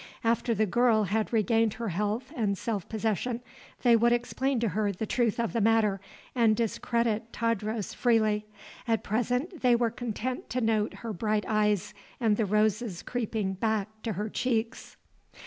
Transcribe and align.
After 0.23 0.55
the 0.55 0.65
girl 0.65 1.03
had 1.03 1.31
regained 1.31 1.75
her 1.75 1.89
health 1.89 2.33
and 2.35 2.57
self 2.57 2.89
possession, 2.89 3.39
they 3.83 3.95
would 3.95 4.11
explain 4.11 4.59
to 4.61 4.69
her 4.69 4.91
the 4.91 5.05
truth 5.05 5.39
of 5.39 5.53
the 5.53 5.61
matter 5.61 6.01
and 6.33 6.55
discredit 6.55 7.31
Tadros 7.31 7.93
freely; 7.93 8.47
at 8.87 9.03
present 9.03 9.61
they 9.61 9.75
were 9.75 9.91
content 9.91 10.49
to 10.49 10.59
note 10.59 10.91
her 11.05 11.13
bright 11.13 11.45
eyes 11.47 11.93
and 12.19 12.35
the 12.35 12.47
roses 12.47 13.03
creeping 13.03 13.53
back 13.53 13.89
to 14.01 14.13
her 14.13 14.27
cheeks. 14.27 14.97